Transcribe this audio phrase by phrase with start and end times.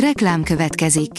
[0.00, 1.10] Reklám következik.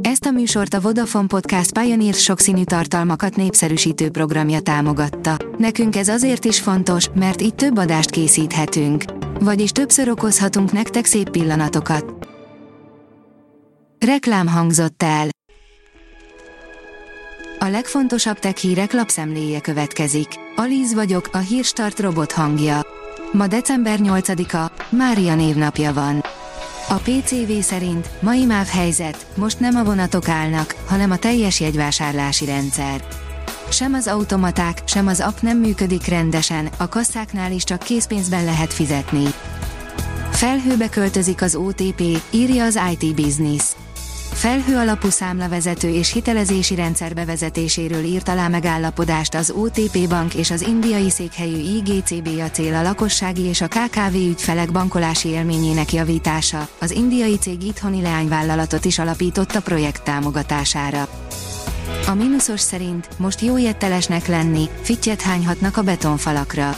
[0.00, 5.36] Ezt a műsort a Vodafone Podcast Pioneer sokszínű tartalmakat népszerűsítő programja támogatta.
[5.58, 9.04] Nekünk ez azért is fontos, mert így több adást készíthetünk.
[9.40, 12.28] Vagyis többször okozhatunk nektek szép pillanatokat.
[14.06, 15.28] Reklám hangzott el.
[17.58, 20.28] A legfontosabb tech hírek lapszemléje következik.
[20.56, 22.80] Alíz vagyok, a hírstart robot hangja.
[23.32, 26.24] Ma december 8-a, Mária névnapja van.
[26.88, 32.44] A PCV szerint mai MÁV helyzet, most nem a vonatok állnak, hanem a teljes jegyvásárlási
[32.44, 33.04] rendszer.
[33.70, 38.72] Sem az automaták, sem az app nem működik rendesen, a kasszáknál is csak készpénzben lehet
[38.72, 39.24] fizetni.
[40.30, 43.73] Felhőbe költözik az OTP, írja az IT Business.
[44.34, 50.62] Felhő alapú számlavezető és hitelezési rendszer bevezetéséről írt alá megállapodást az OTP Bank és az
[50.62, 56.68] indiai székhelyű IGCB a cél a lakossági és a KKV ügyfelek bankolási élményének javítása.
[56.80, 61.08] Az indiai cég itthoni leányvállalatot is alapított a projekt támogatására.
[62.06, 66.76] A mínuszos szerint most jó jettelesnek lenni, fittyet hányhatnak a betonfalakra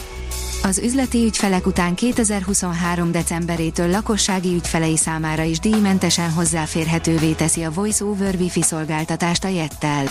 [0.66, 3.10] az üzleti ügyfelek után 2023.
[3.10, 10.04] decemberétől lakossági ügyfelei számára is díjmentesen hozzáférhetővé teszi a Voice over Wi-Fi szolgáltatást a Jettel.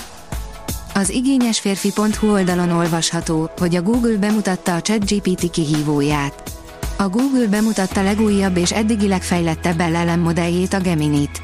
[0.94, 6.52] Az igényesférfi.hu oldalon olvasható, hogy a Google bemutatta a ChatGPT kihívóját.
[6.98, 11.42] A Google bemutatta legújabb és eddigi legfejlettebb LLM modelljét a Geminit.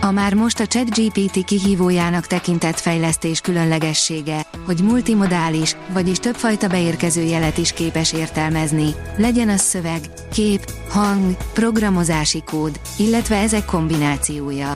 [0.00, 7.58] A már most a ChatGPT kihívójának tekintett fejlesztés különlegessége, hogy multimodális, vagyis többfajta beérkező jelet
[7.58, 10.00] is képes értelmezni, legyen az szöveg,
[10.32, 14.70] kép, hang, programozási kód, illetve ezek kombinációja.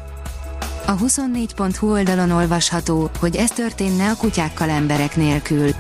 [0.87, 5.71] A 24.hu oldalon olvasható, hogy ez történne a kutyákkal emberek nélkül.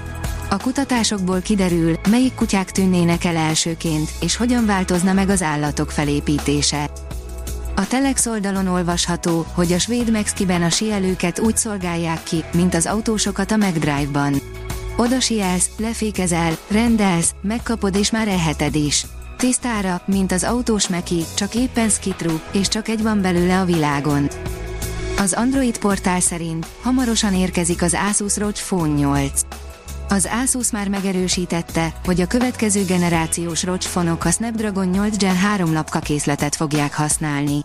[0.50, 6.90] A kutatásokból kiderül, melyik kutyák tűnnének el elsőként, és hogyan változna meg az állatok felépítése.
[7.76, 12.86] A Telex oldalon olvasható, hogy a svéd Mexkiben a sielőket úgy szolgálják ki, mint az
[12.86, 14.34] autósokat a McDrive-ban.
[14.96, 19.06] Oda sielsz, lefékezel, rendelsz, megkapod és már eheted is.
[19.36, 24.28] Tisztára, mint az autós meki, csak éppen skitru, és csak egy van belőle a világon.
[25.18, 29.40] Az Android portál szerint hamarosan érkezik az Asus ROG Phone 8.
[30.14, 36.56] Az Asus már megerősítette, hogy a következő generációs rocsfonok a Snapdragon 8 Gen 3 lapkakészletet
[36.56, 37.64] fogják használni.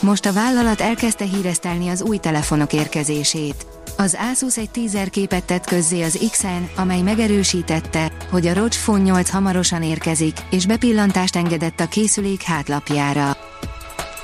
[0.00, 3.66] Most a vállalat elkezdte híresztelni az új telefonok érkezését.
[3.96, 9.02] Az Asus egy teaser képet tett közzé az XN, amely megerősítette, hogy a ROG Phone
[9.02, 13.36] 8 hamarosan érkezik, és bepillantást engedett a készülék hátlapjára.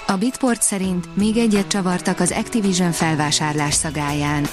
[0.06, 4.46] A Bitport szerint még egyet csavartak az Activision felvásárlás szagáján.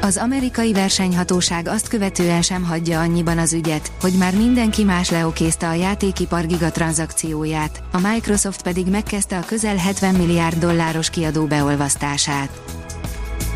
[0.00, 5.68] Az amerikai versenyhatóság azt követően sem hagyja annyiban az ügyet, hogy már mindenki más leokézte
[5.68, 12.60] a játékipar gigatranszakcióját, a Microsoft pedig megkezdte a közel 70 milliárd dolláros kiadó beolvasztását.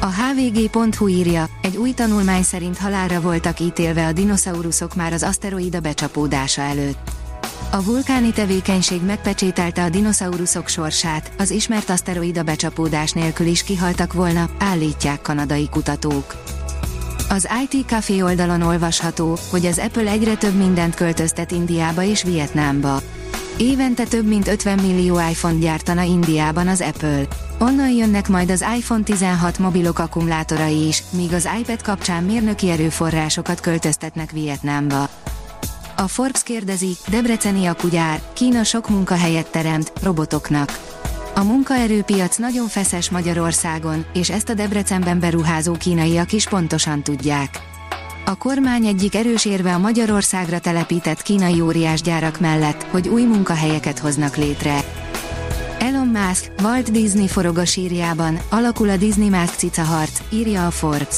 [0.00, 5.80] A hvg.hu írja, egy új tanulmány szerint halálra voltak ítélve a dinoszauruszok már az aszteroida
[5.80, 7.19] becsapódása előtt.
[7.70, 14.50] A vulkáni tevékenység megpecsételte a dinoszauruszok sorsát, az ismert aszteroida becsapódás nélkül is kihaltak volna,
[14.58, 16.34] állítják kanadai kutatók.
[17.28, 23.00] Az IT Café oldalon olvasható, hogy az Apple egyre több mindent költöztet Indiába és Vietnámba.
[23.56, 27.22] Évente több mint 50 millió iPhone gyártana Indiában az Apple.
[27.58, 33.60] Onnan jönnek majd az iPhone 16 mobilok akkumulátorai is, míg az iPad kapcsán mérnöki erőforrásokat
[33.60, 35.08] költöztetnek Vietnámba.
[36.00, 40.80] A Forbes kérdezi, Debreceni akugyár, Kína sok munkahelyet teremt, robotoknak.
[41.34, 47.60] A munkaerőpiac nagyon feszes Magyarországon, és ezt a Debrecenben beruházó kínaiak is pontosan tudják.
[48.24, 54.36] A kormány egyik erős érve a Magyarországra telepített kínai óriásgyárak mellett, hogy új munkahelyeket hoznak
[54.36, 54.84] létre.
[55.78, 60.70] Elon Musk, Walt Disney forog a sírjában, alakul a Disney Musk cica harc, írja a
[60.70, 61.16] Forbes.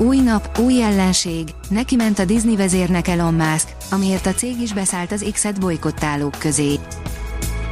[0.00, 4.72] Új nap, új ellenség, neki ment a Disney vezérnek Elon Musk, amiért a cég is
[4.72, 6.78] beszállt az X-et bolykottálók közé.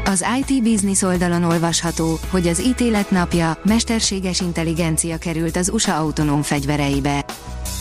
[0.04, 6.42] Az IT Business oldalon olvasható, hogy az ítélet napja, mesterséges intelligencia került az USA autonóm
[6.42, 7.24] fegyvereibe.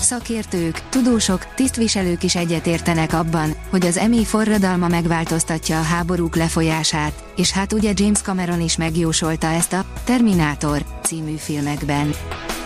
[0.02, 7.52] Szakértők, tudósok, tisztviselők is egyetértenek abban, hogy az EMI forradalma megváltoztatja a háborúk lefolyását, és
[7.52, 12.14] hát ugye James Cameron is megjósolta ezt a Terminátor című filmekben.